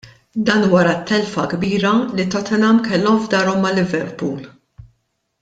Dan 0.45 0.61
wara 0.73 0.95
t-telfa 1.01 1.43
kbira 1.51 1.93
li 2.17 2.25
Tottenham 2.33 2.77
kellhom 2.87 3.19
f'darhom 3.25 3.61
ma' 3.63 3.75
Liverpool. 3.77 4.39